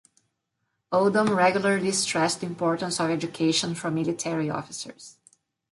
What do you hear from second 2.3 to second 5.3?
the importance of education for military officers.